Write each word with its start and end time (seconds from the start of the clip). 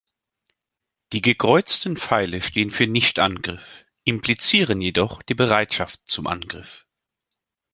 Die 1.13 1.21
gekreuzten 1.21 1.95
Pfeile 1.95 2.41
stehen 2.41 2.71
für 2.71 2.87
Nichtangriff, 2.87 3.85
implizieren 4.03 4.81
jedoch 4.81 5.21
die 5.21 5.35
Bereitschaft 5.35 5.99
zum 6.05 6.25
Angriff. 6.25 6.87